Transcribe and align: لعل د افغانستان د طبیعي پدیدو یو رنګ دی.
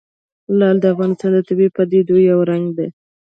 لعل 0.59 0.77
د 0.81 0.85
افغانستان 0.93 1.29
د 1.33 1.37
طبیعي 1.47 1.71
پدیدو 1.77 2.15
یو 2.29 2.39
رنګ 2.51 2.65
دی. 2.77 2.87